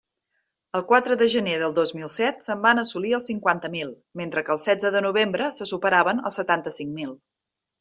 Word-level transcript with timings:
El 0.77 0.83
quatre 0.91 1.17
de 1.21 1.27
gener 1.33 1.53
del 1.63 1.75
dos 1.79 1.91
mil 1.97 2.09
set 2.13 2.41
se'n 2.45 2.63
van 2.63 2.83
assolir 2.85 3.13
els 3.19 3.29
cinquanta 3.33 3.71
mil, 3.75 3.93
mentre 4.23 4.45
que 4.49 4.53
el 4.57 4.63
setze 4.65 4.93
de 4.97 5.05
novembre 5.09 5.53
se 5.61 5.71
superaven 5.75 6.25
els 6.31 6.43
setanta-cinc 6.43 6.95
mil. 6.99 7.17